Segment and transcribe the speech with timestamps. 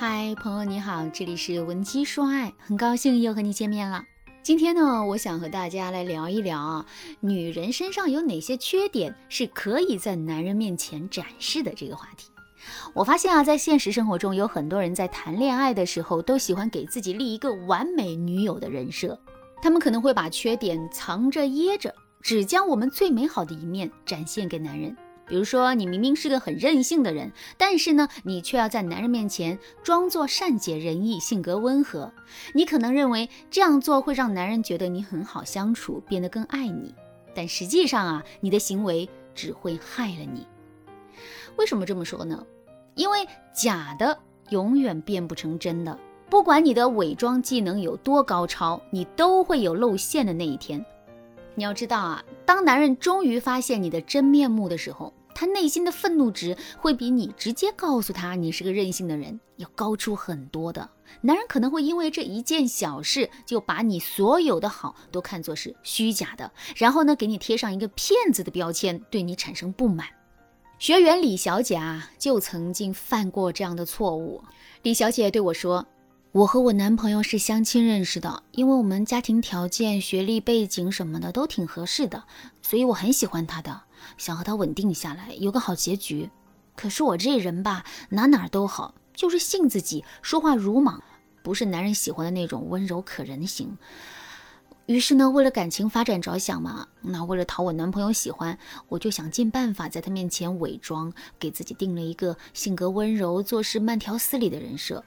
[0.00, 4.02] 嗨，朋友你好，这里是文姬说爱，很高兴又和你见面了。
[4.42, 6.86] 今天呢，我想和大家来聊一聊啊，
[7.20, 12.30] 女人身上有哪些缺点是可以在男人面前展示的这个话题。
[12.94, 19.20] 我发现啊，在现实生活中，有很多人在谈恋爱的时候都喜欢给自己立一个完美女友的人设，
[19.60, 24.96] 他们可能会把缺点藏着掖着，只将我们最美好的一面展现给男人。
[25.30, 32.12] 比如说，你明明是个很任性的人，但是呢，你却要在男人面前装作善解人意、性格温和。
[32.52, 36.92] 你可能认为这样做会让男人觉得你很好相处，变得更爱你。
[37.32, 40.44] 但实际上啊，你的行为只会害了你。
[41.54, 42.44] 为什么这么说呢？
[42.96, 43.24] 因为
[43.54, 44.18] 假的
[44.48, 45.96] 永远变不成真的。
[46.28, 50.84] 不管你的伪装技能有多高超，你都会有露馅的那一天。
[51.54, 60.86] 你要知道啊，当男人终于发现你的真面目的时候，他内心的愤怒值会比你直接告诉他你是个任性的人要高出很多的。
[61.22, 70.06] 男人可能会因为这一件小事就把你所有的好都看作是虚假的，然后呢给你贴上一个骗子的标签，对你产生不满。
[70.78, 74.44] 学员李小姐啊就曾经犯过这样的错误。
[74.82, 75.86] 李小姐对我说
[76.32, 82.24] ：“我和我男朋友是相亲认识的，因为我们家庭条件、学历背景什么的都挺合适的，
[82.60, 83.84] 所以我很喜欢他的。”
[84.16, 86.30] 想和他稳定下来，有个好结局。
[86.76, 91.02] 可是我这人吧，哪哪都好，就是性子急，说话鲁莽，
[91.42, 93.76] 不是男人喜欢的那种温柔可人型。
[94.86, 105.04] 于是呢，为了感情发展着想嘛，那为了讨我男朋友喜欢，我就想尽办法在他面前伪装，给自己定了一个性格温柔、做事慢条斯理的人设。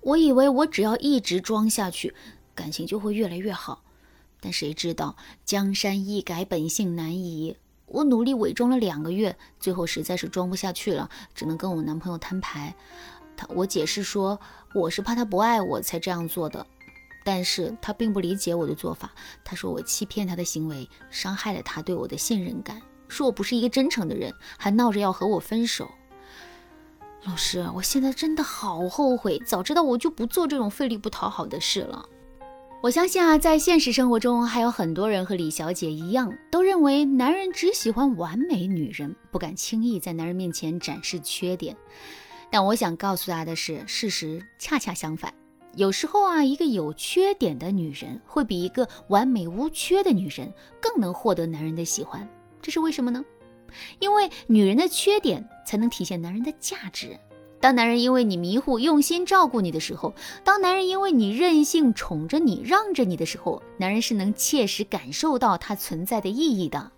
[0.00, 2.14] 我以为我只要一直装下去，
[2.54, 3.82] 感情就会越来越好。
[4.40, 7.56] 但谁知道江山易改，本性难移。
[7.88, 12.74] 我努力伪装了两个月，最后实在是装不下去了，只能跟我男朋友摊牌。
[13.36, 14.38] 他我解释说，
[14.74, 16.66] 我是怕他不爱我才这样做的，
[17.24, 19.12] 但是他并不理解我的做法。
[19.44, 25.90] 他说我欺骗他的行为伤害了他对我的信任感，说我不是一个真诚的人，还闹着要和我分手。
[27.24, 32.08] 老师，我现在真的好后悔，早知道我就不做这种费力不讨好的事了。
[32.80, 41.76] 我相信啊，在现实生活中，还有很多人和李小姐一样，都认为男人只喜欢完美女人，不敢轻易在男人面前展示缺点。
[42.50, 45.34] 但我想告诉大家的是，事实恰恰相反。
[45.74, 52.26] 有时候啊，一个有缺点的女人，会比一个完美无缺的女人更能获得男人的喜欢。
[52.62, 53.24] 这是为什么呢？
[53.98, 57.18] 因为女人的缺点才能体现男人的价值。
[57.60, 60.14] 当男人因为你迷糊用心照顾你的时候，
[60.44, 66.92] 当男人因为你任性宠着你让着你的时候，男人是能切实感受到他存在的意义的。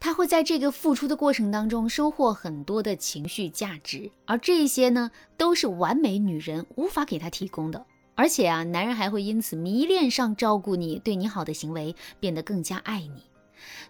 [0.00, 7.84] 他会在这个付出的过程当中收获很多的情绪价值，而这些呢，都是完美女人无法给他提供的。
[8.14, 13.24] 而且啊，男人还会因此迷恋上照顾你、对你好的行为，变得更加爱你。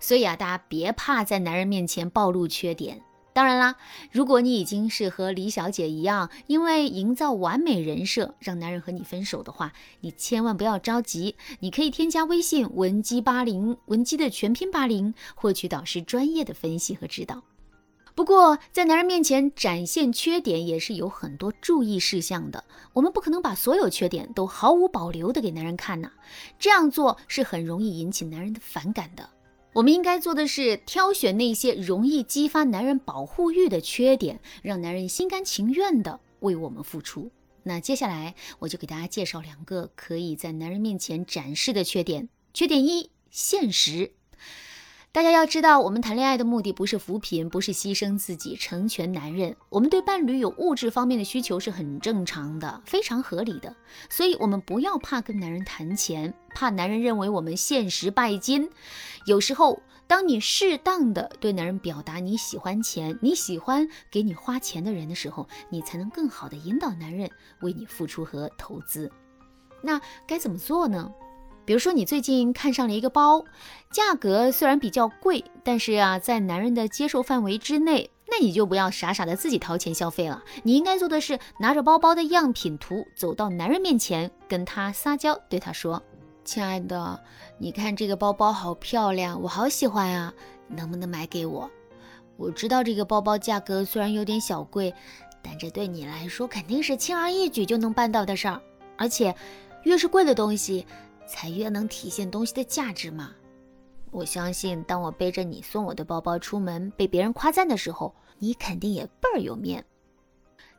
[0.00, 3.02] 所以啊，大家别怕在男人面前暴露缺点。
[3.38, 3.76] 当然啦，
[4.10, 11.36] 如果你已经是和李小姐一样，因为营造完美人设让男人和你分手的话，你千万不要着急。
[11.60, 17.40] 你可以添加微信文姬八零，文姬的全拼八零，获取导师专业的分析和指导。
[18.16, 22.64] 不过，在男人面前展现缺点也是有很多注意事项的。
[22.92, 26.10] 我们不可能把所有缺点都毫无保留的给男人看呐，
[26.58, 29.30] 这样做是很容易引起男人的反感的。
[29.74, 37.30] 我们应该做的是挑选那些容易激发男人保护欲的缺点，让男人心甘情愿的为我们付出。
[37.64, 42.28] 那接下来我就给大家介绍两个可以在男人面前展示的缺点。
[42.54, 44.12] 缺点一：现实。
[45.10, 49.56] 大家要知道，我们谈恋爱的目的不是扶贫，不是牺牲自己成全男人。
[49.70, 53.74] 我们对伴侣有物质方面的需求是很正常的，非常合理的。
[54.10, 58.68] 所以，我们不要怕跟男人谈钱，怕男人认为我们现实拜金。
[59.24, 67.30] 有时候，当你适当的对男人表达你喜欢钱，你喜欢给你花钱的人的时候，你才能更好的引导男人
[67.62, 69.10] 为你付出和投资。
[69.80, 71.10] 那该怎么做呢？
[71.68, 73.44] 比如说，你最近看上了一个包，
[73.90, 80.42] 价格虽然比较贵，但是啊，在男人的接受范围之内，那你就不要傻傻的自己掏钱消费了。
[80.62, 86.02] 你应该做的是，拿着包包的样品图，走到男人面前，跟他撒娇，对他说
[86.42, 87.20] ：“亲爱的，
[87.58, 90.32] 你看这个包包好漂亮，我好喜欢啊，
[90.68, 91.70] 能不能买给我？
[92.38, 94.94] 我知道这个包包价格虽然有点小贵，
[95.42, 98.58] 但这对你来说肯定是轻而易举就能办到的事儿，
[98.96, 99.34] 而且
[99.82, 100.86] 越是贵的东西。”
[101.28, 103.32] 才越能体现东西的价值嘛！
[104.10, 109.84] 我相信，当我背着你送我的包包出门，被别人夸赞的时候，你肯定也倍儿有面。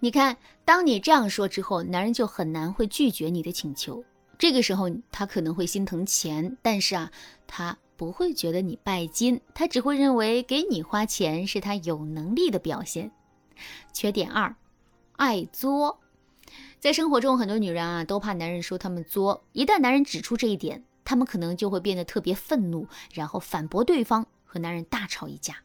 [0.00, 4.02] 你看，当你这样说之后，男人就很难会拒绝你的请求。
[4.38, 7.10] 这个时候，他可能会心疼钱，但是啊，
[7.46, 13.10] 他不会觉得你拜金，他只会认为给你花钱是他有能力的表现。
[13.92, 14.54] 缺点二，
[15.16, 15.98] 爱作。
[16.80, 25.56] 在生活中，很多女人啊都怕男人说他们作，一旦男人指出这一点，他们可能就会变得特别愤怒，然后反驳对方，和男人大吵一架。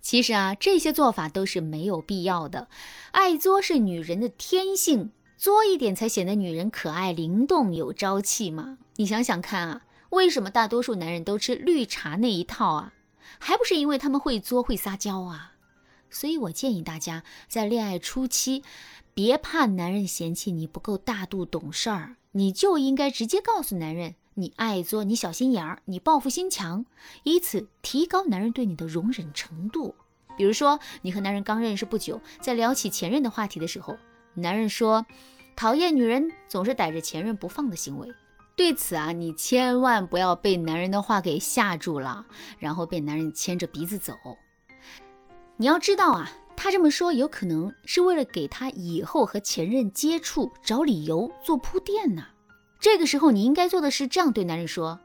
[0.00, 2.68] 其实啊，这些做法都是没有必要的。
[3.10, 8.78] 爱作是女人的天性，作一点才显得女人可爱、灵动、有朝气嘛。
[8.96, 12.94] 你想想看啊，为什么大多数男人都吃绿茶那一套啊？
[13.38, 15.52] 还不是因为他们会作、会撒娇啊？
[16.10, 18.62] 所以我建议大家在恋爱初期，
[19.18, 26.86] 别怕男人嫌弃你不够大度懂事儿，你就应该直接告诉男人你爱作，你小心眼儿，你报复心强，
[27.24, 29.92] 以此提高男人对你的容忍程度。
[30.36, 33.96] 比如说，你和男人刚认识不久，在聊起前任的话题的时候，
[34.34, 35.04] 男人说
[35.56, 38.06] 讨厌女人总是逮着前任不放的行为。
[38.54, 42.24] 对此啊，你千万不要被男人的话给吓住了，
[42.60, 44.14] 然后被男人牵着鼻子走。
[45.56, 46.30] 你要知道啊，
[46.60, 52.24] 他这么说有可能是为了给他以后和前任接触找理由做铺垫呢。
[52.80, 54.98] 这个时候你应该做的是这样对男人说，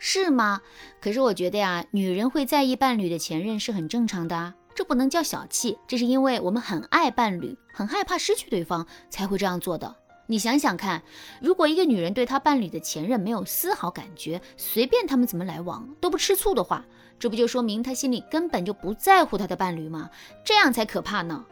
[0.00, 0.60] 是吗？
[1.00, 9.94] 可是我觉得呀，女人会在意伴侣的前任是很正常的，这不能叫小气，这是因为我们很爱伴侣，很害怕失去对方才会这样做的。
[10.26, 11.04] 你想想看，
[11.40, 16.84] 如果一个女人对她伴侣的前任没有丝毫感觉，随便他们怎么来往都不吃醋的话。
[17.18, 20.08] 这不就说明他心里根本就不在乎他的伴侣吗？
[20.44, 21.44] 这样才可怕呢。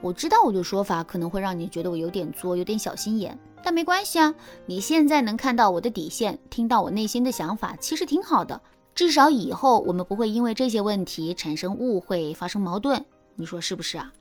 [0.00, 4.34] 我知道我的说法可能会让你觉得我有点作，有点小心眼，但没关系啊。
[4.66, 8.60] 你现在能看到我的底线，听到我内心的想法，其实挺好的。
[8.94, 13.04] 至少以后我们不会因为这些问题产生误会、发生矛盾。
[13.36, 14.12] 你说是不是啊？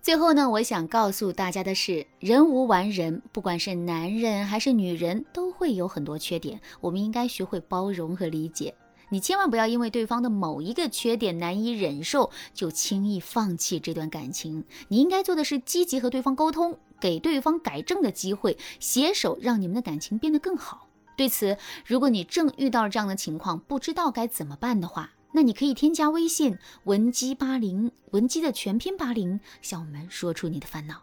[0.00, 8.74] 最后呢，我想告诉大家的是，人无完人，不管是男人还是女人，都会有很多缺点，我们应该学会包容和理解。
[9.10, 14.64] 你千万不要因为对方的某一个缺点难以忍受，就轻易放弃这段感情。
[14.88, 20.88] 你应该做的是积极和对方沟通，给对方改正的机会，携手让你们的感情变得更好。
[21.16, 31.02] 对此，如果你正遇到了这样的情况，不知道该怎么办的话，那你可以添加微信文姬八零，文姬的全拼八零，向我们说出你的烦恼。